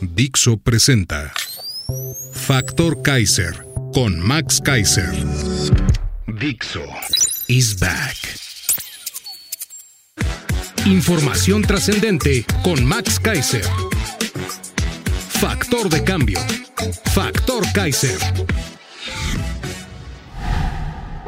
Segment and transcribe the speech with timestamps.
[0.00, 1.32] Dixo presenta
[2.32, 5.10] Factor Kaiser con Max Kaiser.
[6.26, 6.84] Dixo
[7.48, 8.16] is back.
[10.84, 13.64] Información trascendente con Max Kaiser.
[15.28, 16.40] Factor de cambio.
[17.14, 18.18] Factor Kaiser.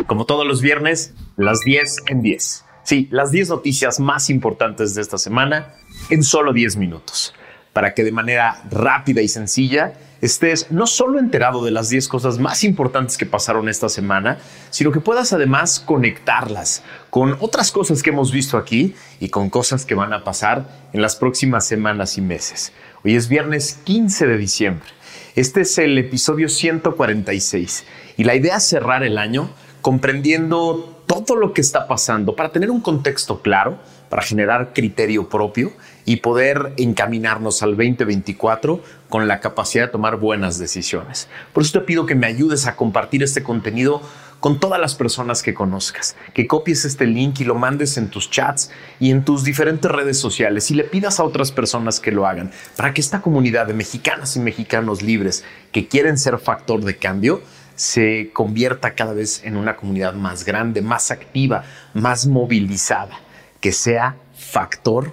[0.06, 2.64] Como todos los viernes, las 10 en 10.
[2.82, 5.74] Sí, las 10 noticias más importantes de esta semana
[6.10, 7.34] en solo 10 minutos.
[7.78, 12.40] Para que de manera rápida y sencilla estés no solo enterado de las 10 cosas
[12.40, 14.38] más importantes que pasaron esta semana,
[14.70, 19.86] sino que puedas además conectarlas con otras cosas que hemos visto aquí y con cosas
[19.86, 22.72] que van a pasar en las próximas semanas y meses.
[23.04, 24.88] Hoy es viernes 15 de diciembre.
[25.36, 27.86] Este es el episodio 146
[28.16, 29.50] y la idea es cerrar el año
[29.82, 35.72] comprendiendo todo lo que está pasando para tener un contexto claro, para generar criterio propio
[36.08, 41.28] y poder encaminarnos al 2024 con la capacidad de tomar buenas decisiones.
[41.52, 44.00] Por eso te pido que me ayudes a compartir este contenido
[44.40, 48.30] con todas las personas que conozcas, que copies este link y lo mandes en tus
[48.30, 52.26] chats y en tus diferentes redes sociales y le pidas a otras personas que lo
[52.26, 56.96] hagan para que esta comunidad de mexicanas y mexicanos libres que quieren ser factor de
[56.96, 57.42] cambio
[57.74, 63.20] se convierta cada vez en una comunidad más grande, más activa, más movilizada,
[63.60, 65.12] que sea factor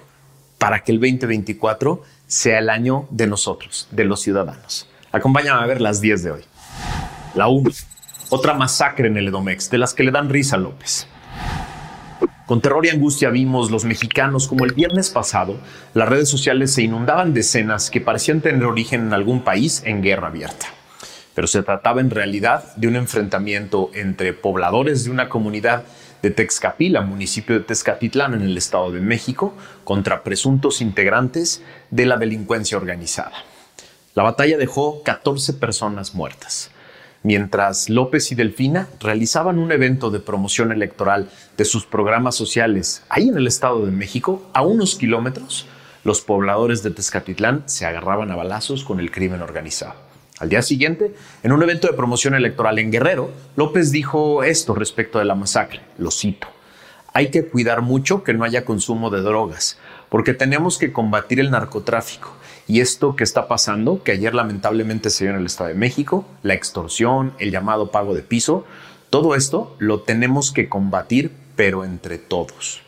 [0.58, 4.88] para que el 2024 sea el año de nosotros, de los ciudadanos.
[5.12, 6.42] Acompáñame a ver las 10 de hoy.
[7.34, 7.70] La 1.
[8.30, 11.06] Otra masacre en el Edomex, de las que le dan risa a López.
[12.46, 15.58] Con terror y angustia vimos los mexicanos como el viernes pasado
[15.94, 20.00] las redes sociales se inundaban de escenas que parecían tener origen en algún país en
[20.00, 20.66] guerra abierta.
[21.34, 25.84] Pero se trataba en realidad de un enfrentamiento entre pobladores de una comunidad
[26.22, 29.54] de Texcapila, municipio de Tezcatitlán en el Estado de México,
[29.84, 33.32] contra presuntos integrantes de la delincuencia organizada.
[34.14, 36.70] La batalla dejó 14 personas muertas.
[37.22, 43.28] Mientras López y Delfina realizaban un evento de promoción electoral de sus programas sociales ahí
[43.28, 45.66] en el Estado de México, a unos kilómetros,
[46.04, 50.05] los pobladores de Tezcatitlán se agarraban a balazos con el crimen organizado.
[50.38, 55.18] Al día siguiente, en un evento de promoción electoral en Guerrero, López dijo esto respecto
[55.18, 56.48] de la masacre, lo cito,
[57.14, 59.78] hay que cuidar mucho que no haya consumo de drogas,
[60.10, 62.36] porque tenemos que combatir el narcotráfico.
[62.68, 66.26] Y esto que está pasando, que ayer lamentablemente se dio en el Estado de México,
[66.42, 68.66] la extorsión, el llamado pago de piso,
[69.08, 72.82] todo esto lo tenemos que combatir, pero entre todos.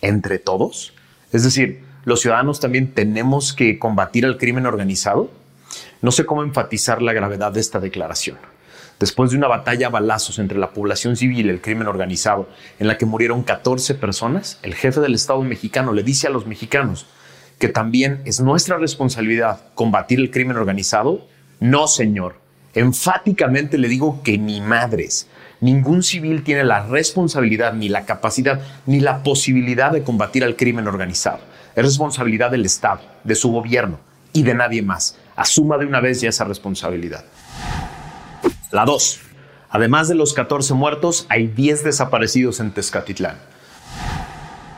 [0.00, 0.92] ¿Entre todos?
[1.32, 5.30] Es decir, los ciudadanos también tenemos que combatir el crimen organizado.
[6.00, 8.38] No sé cómo enfatizar la gravedad de esta declaración.
[8.98, 12.86] Después de una batalla a balazos entre la población civil y el crimen organizado, en
[12.86, 17.06] la que murieron 14 personas, el jefe del Estado mexicano le dice a los mexicanos
[17.58, 21.26] que también es nuestra responsabilidad combatir el crimen organizado.
[21.60, 22.36] No, señor.
[22.74, 25.28] Enfáticamente le digo que ni madres.
[25.60, 30.88] Ningún civil tiene la responsabilidad, ni la capacidad, ni la posibilidad de combatir al crimen
[30.88, 31.38] organizado.
[31.76, 34.00] Es responsabilidad del Estado, de su gobierno
[34.32, 35.16] y de nadie más.
[35.36, 37.24] Asuma de una vez ya esa responsabilidad.
[38.70, 39.20] La 2.
[39.70, 43.36] Además de los 14 muertos, hay 10 desaparecidos en Tezcatitlán.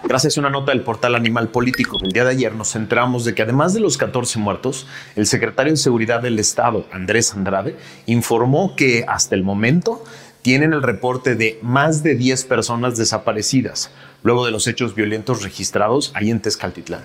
[0.04, 3.34] Gracias a una nota del portal Animal Político del día de ayer nos enteramos de
[3.34, 8.76] que además de los 14 muertos, el secretario de Seguridad del Estado, Andrés Andrade, informó
[8.76, 10.04] que hasta el momento
[10.42, 13.90] tienen el reporte de más de 10 personas desaparecidas
[14.22, 17.02] luego de los hechos violentos registrados ahí en Tezcatitlán.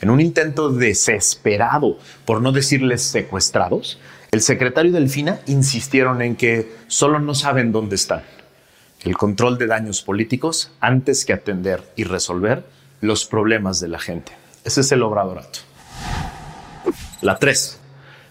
[0.00, 3.98] En un intento desesperado, por no decirles secuestrados,
[4.30, 8.22] el secretario Delfina insistieron en que solo no saben dónde están.
[9.02, 12.64] El control de daños políticos antes que atender y resolver
[13.00, 14.32] los problemas de la gente.
[14.64, 15.60] Ese es el obradorato.
[17.20, 17.78] La 3.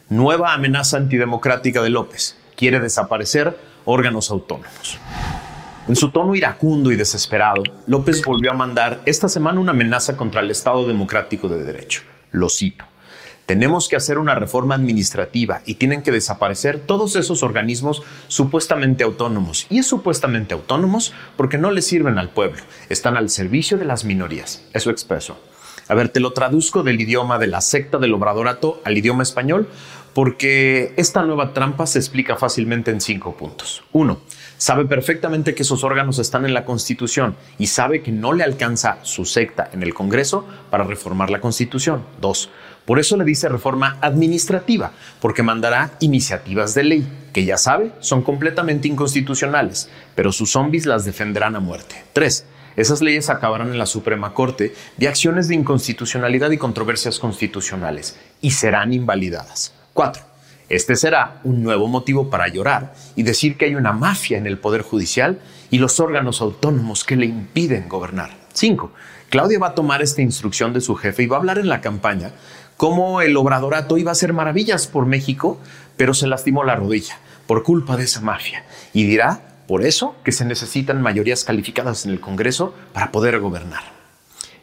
[0.09, 2.35] Nueva amenaza antidemocrática de López.
[2.55, 4.99] Quiere desaparecer órganos autónomos.
[5.89, 10.41] En su tono iracundo y desesperado, López volvió a mandar esta semana una amenaza contra
[10.41, 12.03] el Estado Democrático de Derecho.
[12.29, 12.85] Lo cito.
[13.47, 19.65] Tenemos que hacer una reforma administrativa y tienen que desaparecer todos esos organismos supuestamente autónomos.
[19.71, 24.05] Y es supuestamente autónomos porque no le sirven al pueblo, están al servicio de las
[24.05, 24.63] minorías.
[24.73, 25.39] Eso expreso.
[25.87, 29.67] A ver, te lo traduzco del idioma de la secta del obradorato al idioma español
[30.13, 33.83] porque esta nueva trampa se explica fácilmente en cinco puntos.
[33.91, 34.19] Uno,
[34.59, 38.99] sabe perfectamente que esos órganos están en la Constitución y sabe que no le alcanza
[39.01, 42.03] su secta en el Congreso para reformar la Constitución.
[42.19, 42.51] Dos,
[42.85, 44.91] por eso le dice reforma administrativa,
[45.21, 51.05] porque mandará iniciativas de ley, que ya sabe son completamente inconstitucionales, pero sus zombies las
[51.05, 52.03] defenderán a muerte.
[52.13, 52.45] Tres,
[52.75, 58.51] esas leyes acabarán en la Suprema Corte de acciones de inconstitucionalidad y controversias constitucionales y
[58.51, 59.73] serán invalidadas.
[59.93, 60.28] 4.
[60.69, 64.59] Este será un nuevo motivo para llorar y decir que hay una mafia en el
[64.59, 65.39] Poder Judicial
[65.71, 68.29] y los órganos autónomos que le impiden gobernar.
[68.53, 68.91] 5.
[69.29, 71.81] Claudia va a tomar esta instrucción de su jefe y va a hablar en la
[71.81, 72.31] campaña
[72.77, 75.59] cómo el obradorato iba a hacer maravillas por México,
[75.97, 77.17] pero se lastimó la rodilla
[77.47, 78.63] por culpa de esa mafia.
[78.93, 83.83] Y dirá por eso que se necesitan mayorías calificadas en el Congreso para poder gobernar.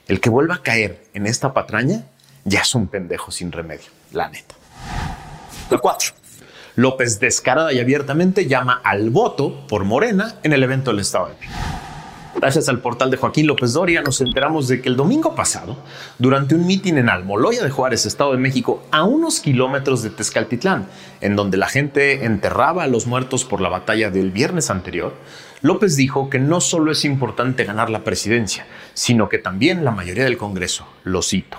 [0.07, 2.05] El que vuelva a caer en esta patraña
[2.45, 4.55] ya es un pendejo sin remedio, la neta.
[5.69, 6.13] La 4.
[6.77, 11.35] López descarada y abiertamente llama al voto por Morena en el evento del Estado de
[11.41, 11.59] México.
[12.37, 15.77] Gracias al portal de Joaquín López Doria nos enteramos de que el domingo pasado,
[16.19, 20.87] durante un mitin en Almoloya de Juárez, Estado de México, a unos kilómetros de Tezcaltitlán,
[21.21, 25.15] en donde la gente enterraba a los muertos por la batalla del viernes anterior,
[25.63, 30.25] López dijo que no solo es importante ganar la presidencia, sino que también la mayoría
[30.25, 31.59] del Congreso, lo cito.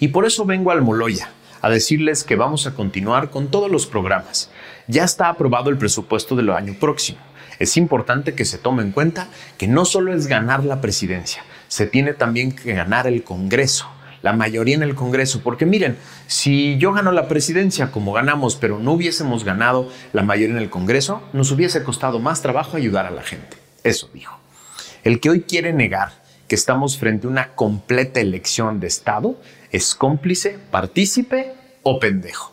[0.00, 3.86] Y por eso vengo a Almoloya, a decirles que vamos a continuar con todos los
[3.86, 4.50] programas.
[4.86, 7.18] Ya está aprobado el presupuesto del año próximo
[7.58, 11.86] es importante que se tome en cuenta que no solo es ganar la presidencia, se
[11.86, 13.88] tiene también que ganar el Congreso,
[14.22, 18.78] la mayoría en el Congreso, porque miren, si yo gano la presidencia como ganamos, pero
[18.78, 23.10] no hubiésemos ganado la mayoría en el Congreso, nos hubiese costado más trabajo ayudar a
[23.10, 23.56] la gente.
[23.84, 24.38] Eso dijo.
[25.04, 26.10] El que hoy quiere negar
[26.48, 29.36] que estamos frente a una completa elección de Estado
[29.70, 32.52] es cómplice, partícipe o pendejo.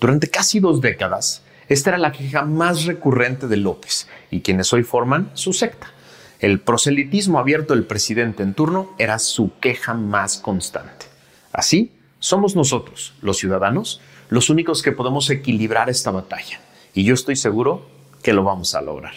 [0.00, 4.82] Durante casi dos décadas, esta era la queja más recurrente de López y quienes hoy
[4.82, 5.92] forman su secta.
[6.38, 11.06] El proselitismo abierto del presidente en turno era su queja más constante.
[11.52, 16.60] Así, somos nosotros, los ciudadanos, los únicos que podemos equilibrar esta batalla.
[16.94, 17.86] Y yo estoy seguro
[18.22, 19.14] que lo vamos a lograr.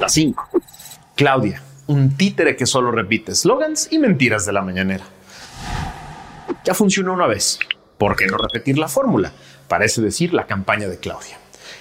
[0.00, 0.48] La 5.
[1.14, 5.04] Claudia, un títere que solo repite slogans y mentiras de la mañanera.
[6.64, 7.58] Ya funcionó una vez.
[7.98, 9.32] ¿Por qué no repetir la fórmula?
[9.68, 11.38] Parece decir la campaña de Claudia.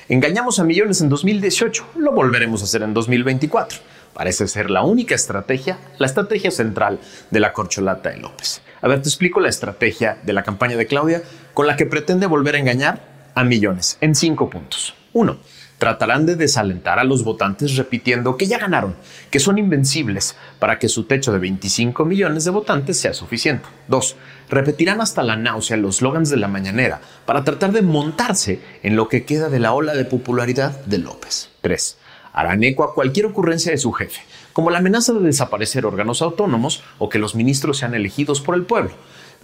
[0.10, 3.80] Engañamos a millones en 2018, lo volveremos a hacer en 2024.
[4.14, 7.00] Parece ser la única estrategia, la estrategia central
[7.32, 8.62] de la corcholata de López.
[8.82, 12.28] A ver, te explico la estrategia de la campaña de Claudia con la que pretende
[12.28, 14.96] volver a engañar a millones en cinco puntos.
[15.14, 15.38] Uno,
[15.84, 18.96] tratarán de desalentar a los votantes repitiendo que ya ganaron,
[19.30, 23.68] que son invencibles, para que su techo de 25 millones de votantes sea suficiente.
[23.90, 24.16] Dos,
[24.50, 29.10] repetirán hasta la náusea los slogans de la mañanera para tratar de montarse en lo
[29.10, 31.50] que queda de la ola de popularidad de López.
[31.60, 31.98] Tres,
[32.32, 34.22] harán eco a cualquier ocurrencia de su jefe,
[34.54, 38.64] como la amenaza de desaparecer órganos autónomos o que los ministros sean elegidos por el
[38.64, 38.92] pueblo.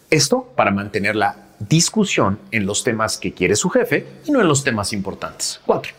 [0.09, 4.47] Esto para mantener la discusión en los temas que quiere su jefe y no en
[4.47, 5.59] los temas importantes.
[5.65, 5.91] Cuatro,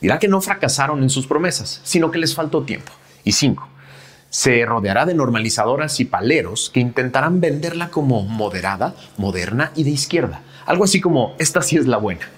[0.00, 2.92] dirá que no fracasaron en sus promesas, sino que les faltó tiempo.
[3.24, 3.68] Y cinco,
[4.28, 10.42] se rodeará de normalizadoras y paleros que intentarán venderla como moderada, moderna y de izquierda.
[10.66, 12.28] Algo así como, esta sí es la buena.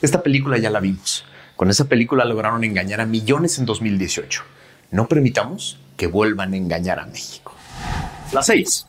[0.00, 1.24] Esta película ya la vimos.
[1.56, 4.42] Con esa película lograron engañar a millones en 2018.
[4.90, 7.54] No permitamos que vuelvan a engañar a México.
[8.32, 8.86] La 6.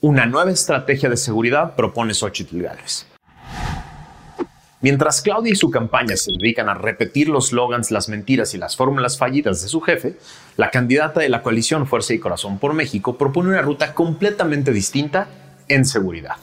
[0.00, 3.09] Una nueva estrategia de seguridad propone Xochitl Gálvez.
[4.82, 8.76] Mientras Claudia y su campaña se dedican a repetir los slogans, las mentiras y las
[8.76, 10.14] fórmulas fallidas de su jefe,
[10.56, 15.28] la candidata de la coalición Fuerza y Corazón por México propone una ruta completamente distinta
[15.68, 16.36] en seguridad.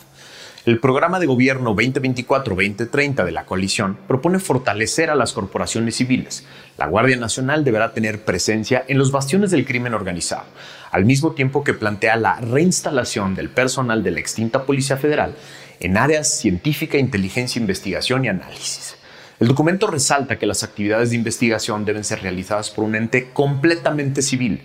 [0.67, 6.45] El programa de gobierno 2024-2030 de la coalición propone fortalecer a las corporaciones civiles.
[6.77, 10.43] La Guardia Nacional deberá tener presencia en los bastiones del crimen organizado,
[10.91, 15.33] al mismo tiempo que plantea la reinstalación del personal de la extinta Policía Federal
[15.79, 18.95] en áreas científica, inteligencia, investigación y análisis.
[19.39, 24.23] El documento resalta que las actividades de investigación deben ser realizadas por un ente completamente
[24.23, 24.63] civil,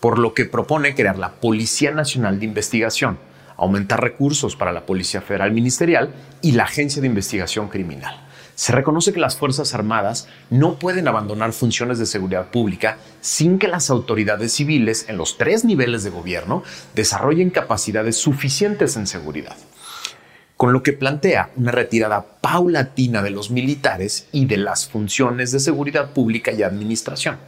[0.00, 3.18] por lo que propone crear la Policía Nacional de Investigación,
[3.58, 8.18] aumentar recursos para la Policía Federal Ministerial y la Agencia de Investigación Criminal.
[8.54, 13.68] Se reconoce que las Fuerzas Armadas no pueden abandonar funciones de seguridad pública sin que
[13.68, 16.62] las autoridades civiles en los tres niveles de gobierno
[16.94, 19.56] desarrollen capacidades suficientes en seguridad
[20.56, 25.60] con lo que plantea una retirada paulatina de los militares y de las funciones de
[25.60, 27.38] seguridad pública y administración.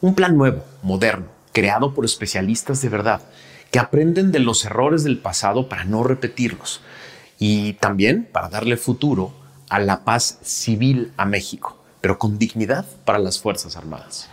[0.00, 3.22] Un plan nuevo, moderno, creado por especialistas de verdad,
[3.70, 6.80] que aprenden de los errores del pasado para no repetirlos
[7.38, 9.32] y también para darle futuro
[9.68, 14.28] a la paz civil a México, pero con dignidad para las Fuerzas Armadas.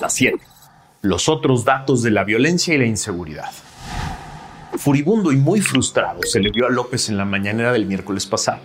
[0.00, 0.38] La 7.
[1.02, 3.50] Los otros datos de la violencia y la inseguridad.
[4.76, 8.60] Furibundo y muy frustrado se le vio a López en la mañanera del miércoles pasado,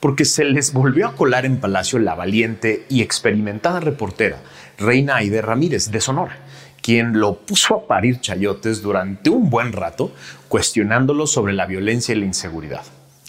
[0.00, 4.42] porque se les volvió a colar en Palacio la valiente y experimentada reportera
[4.78, 6.36] Reina Aide Ramírez de Sonora,
[6.82, 10.12] quien lo puso a parir chayotes durante un buen rato,
[10.48, 12.82] cuestionándolo sobre la violencia y la inseguridad.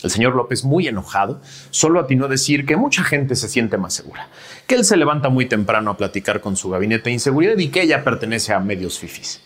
[0.04, 3.94] El señor López, muy enojado, solo atinó a decir que mucha gente se siente más
[3.94, 4.28] segura,
[4.68, 7.84] que él se levanta muy temprano a platicar con su gabinete de inseguridad y que
[7.84, 9.42] ella pertenece a medios fifis.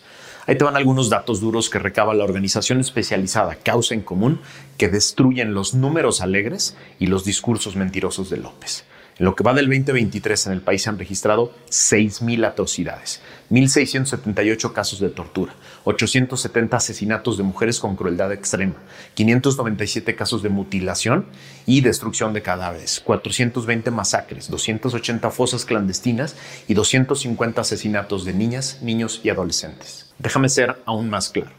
[0.46, 4.40] Ahí te van algunos datos duros que recaba la organización especializada Causa en Común
[4.78, 8.84] que destruyen los números alegres y los discursos mentirosos de López.
[9.18, 13.20] En lo que va del 2023 en el país se han registrado 6.000 atrocidades,
[13.50, 15.54] 1.678 casos de tortura,
[15.84, 18.76] 870 asesinatos de mujeres con crueldad extrema,
[19.12, 21.26] 597 casos de mutilación
[21.66, 26.34] y destrucción de cadáveres, 420 masacres, 280 fosas clandestinas
[26.66, 30.09] y 250 asesinatos de niñas, niños y adolescentes.
[30.20, 31.50] Déjame ser aún más claro.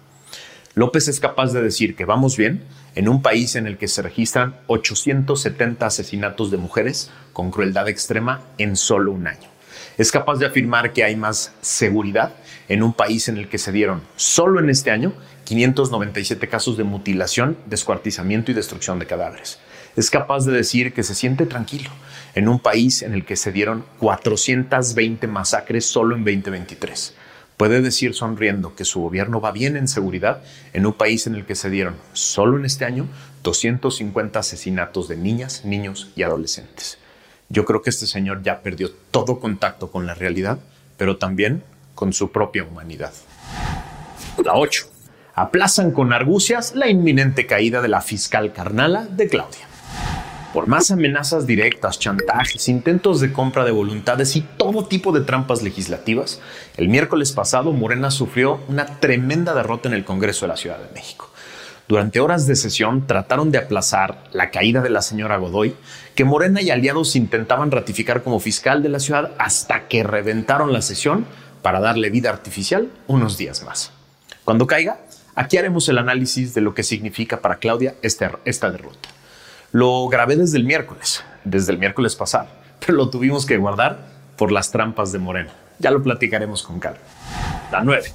[0.76, 2.64] López es capaz de decir que vamos bien
[2.94, 8.42] en un país en el que se registran 870 asesinatos de mujeres con crueldad extrema
[8.60, 9.50] en solo un año.
[9.98, 12.34] Es capaz de afirmar que hay más seguridad
[12.70, 15.14] en un país en el que se dieron solo en este año
[15.46, 19.60] 597 casos de mutilación, descuartizamiento y destrucción de cadáveres.
[19.96, 21.90] Es capaz de decir que se siente tranquilo
[22.36, 27.16] en un país en el que se dieron 420 masacres solo en 2023
[27.62, 30.42] puede decir sonriendo que su gobierno va bien en seguridad
[30.74, 33.08] en un país en el que se dieron solo en este año
[33.44, 36.98] 250 asesinatos de niñas, niños y adolescentes.
[37.50, 40.58] Yo creo que este señor ya perdió todo contacto con la realidad,
[40.98, 41.62] pero también
[41.94, 43.14] con su propia humanidad.
[44.44, 44.88] La 8.
[45.36, 49.71] Aplazan con argucias la inminente caída de la fiscal carnala de Claudia.
[50.54, 55.64] Por más amenazas directas, chantajes, intentos de compra de voluntades y todo tipo de trampas
[55.64, 56.42] legislativas,
[56.76, 60.94] el miércoles pasado Morena sufrió una tremenda derrota en el Congreso de la Ciudad de
[60.94, 61.30] México.
[61.88, 65.74] Durante horas de sesión trataron de aplazar la caída de la señora Godoy,
[66.16, 70.82] que Morena y aliados intentaban ratificar como fiscal de la ciudad hasta que reventaron la
[70.82, 71.26] sesión
[71.62, 73.94] para darle vida artificial unos días más.
[74.44, 75.00] Cuando caiga,
[75.34, 79.21] aquí haremos el análisis de lo que significa para Claudia esta, esta derrota.
[79.72, 82.48] Lo grabé desde el miércoles, desde el miércoles pasado,
[82.80, 85.52] pero lo tuvimos que guardar por las trampas de Morena.
[85.80, 87.00] Ya lo platicaremos con calma.
[87.72, 88.12] La 9.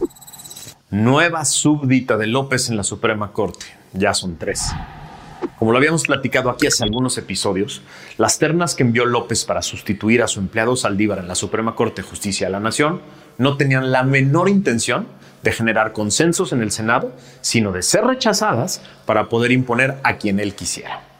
[0.91, 3.67] Nueva súbdita de López en la Suprema Corte.
[3.93, 4.73] Ya son tres.
[5.59, 7.83] Como lo habíamos platicado aquí hace algunos episodios,
[8.19, 12.03] las ternas que envió López para sustituir a su empleado Saldívar en la Suprema Corte
[12.03, 13.01] de Justicia de la Nación
[13.39, 15.09] no tenían la menor intención
[15.43, 20.39] de generar consensos en el Senado, sino de ser rechazadas para poder imponer a quien
[20.39, 21.16] él quisiera.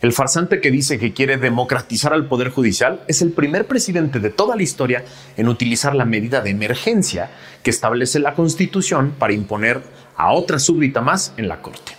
[0.00, 4.30] El farsante que dice que quiere democratizar al Poder Judicial es el primer presidente de
[4.30, 5.04] toda la historia
[5.36, 7.30] en utilizar la medida de emergencia
[7.62, 9.82] que establece la Constitución para imponer
[10.16, 11.92] a otra súbdita más en la Corte.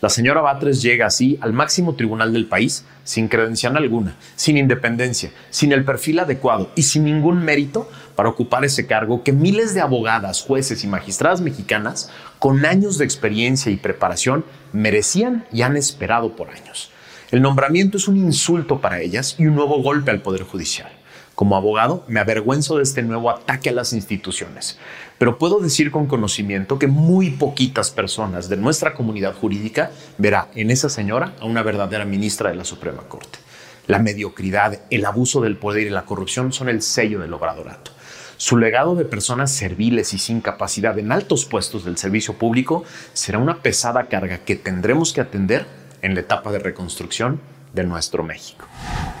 [0.00, 5.30] La señora Batres llega así al máximo tribunal del país sin credencial alguna, sin independencia,
[5.50, 9.82] sin el perfil adecuado y sin ningún mérito para ocupar ese cargo que miles de
[9.82, 16.34] abogadas, jueces y magistradas mexicanas con años de experiencia y preparación merecían y han esperado
[16.34, 16.91] por años.
[17.32, 20.92] El nombramiento es un insulto para ellas y un nuevo golpe al Poder Judicial.
[21.34, 24.78] Como abogado, me avergüenzo de este nuevo ataque a las instituciones,
[25.16, 30.70] pero puedo decir con conocimiento que muy poquitas personas de nuestra comunidad jurídica verá en
[30.70, 33.38] esa señora a una verdadera ministra de la Suprema Corte.
[33.86, 37.92] La mediocridad, el abuso del poder y la corrupción son el sello del obradorato.
[38.36, 42.84] Su legado de personas serviles y sin capacidad en altos puestos del servicio público
[43.14, 45.64] será una pesada carga que tendremos que atender
[46.02, 47.40] en la etapa de reconstrucción
[47.72, 48.66] de nuestro México.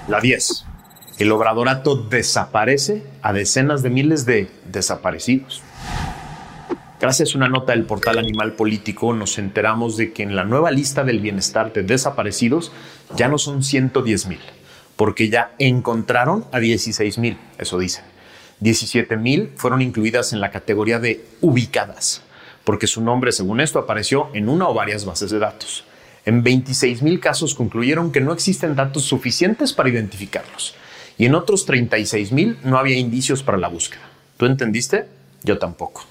[0.08, 0.66] La 10.
[1.18, 5.62] El obradorato desaparece a decenas de miles de desaparecidos.
[7.00, 10.70] Gracias a una nota del portal Animal Político nos enteramos de que en la nueva
[10.70, 12.72] lista del bienestar de desaparecidos
[13.16, 14.40] ya no son 110 mil,
[14.96, 18.04] porque ya encontraron a 16 mil, eso dicen.
[18.60, 22.22] 17 mil fueron incluidas en la categoría de ubicadas,
[22.62, 25.84] porque su nombre, según esto, apareció en una o varias bases de datos.
[26.24, 30.74] En 26 mil casos concluyeron que no existen datos suficientes para identificarlos.
[31.18, 34.02] Y en otros 36 mil no había indicios para la búsqueda.
[34.36, 35.06] ¿Tú entendiste?
[35.42, 36.04] Yo tampoco.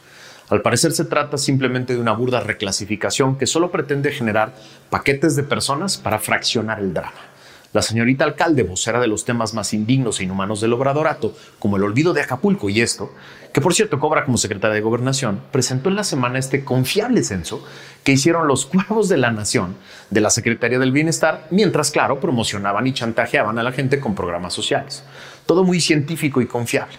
[0.50, 4.54] Al parecer se trata simplemente de una burda reclasificación que solo pretende generar
[4.90, 7.31] paquetes de personas para fraccionar el drama.
[7.74, 11.84] La señorita alcalde, vocera de los temas más indignos e inhumanos del obradorato, como el
[11.84, 13.14] olvido de Acapulco y esto,
[13.54, 17.66] que por cierto cobra como secretaria de Gobernación, presentó en la semana este confiable censo
[18.04, 19.78] que hicieron los cuervos de la nación
[20.10, 24.54] de la Secretaría del Bienestar, mientras, claro, promocionaban y chantajeaban a la gente con programas
[24.54, 25.06] sociales.
[25.46, 26.98] Todo muy científico y confiable.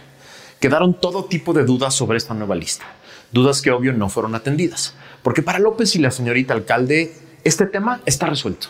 [0.58, 2.86] Quedaron todo tipo de dudas sobre esta nueva lista.
[3.30, 4.94] Dudas que obvio no fueron atendidas.
[5.22, 7.14] Porque para López y la señorita alcalde,
[7.44, 8.68] este tema está resuelto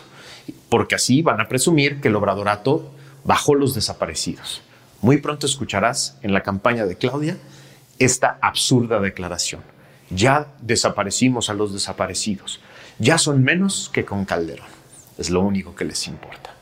[0.69, 2.91] porque así van a presumir que el obradorato
[3.23, 4.61] bajó los desaparecidos.
[5.01, 7.37] Muy pronto escucharás en la campaña de Claudia
[7.99, 9.61] esta absurda declaración.
[10.09, 12.59] Ya desaparecimos a los desaparecidos.
[12.99, 14.67] Ya son menos que con Calderón.
[15.17, 16.55] Es lo único que les importa.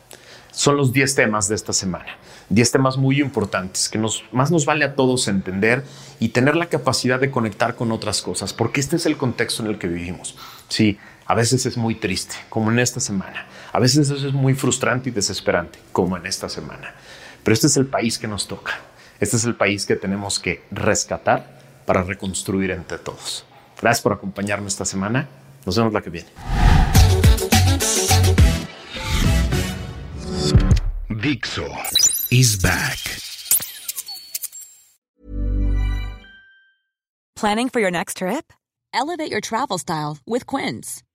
[0.52, 2.18] Son los 10 temas de esta semana.
[2.50, 3.98] 10 temas muy importantes que
[4.32, 5.86] más nos vale a todos entender
[6.20, 9.70] y tener la capacidad de conectar con otras cosas, porque este es el contexto en
[9.70, 10.36] el que vivimos.
[10.68, 13.46] Sí, a veces es muy triste, como en esta semana.
[13.72, 16.94] A veces eso es muy frustrante y desesperante, como en esta semana.
[17.44, 18.74] Pero este es el país que nos toca.
[19.20, 23.46] Este es el país que tenemos que rescatar para reconstruir entre todos.
[23.82, 25.28] Gracias por acompañarme esta semana.
[25.66, 26.30] Nos vemos la que viene.
[31.10, 31.68] Dixo
[32.32, 32.98] is back.
[37.36, 38.52] Planning for your next trip?
[38.94, 41.04] Elevate your travel style with Quince.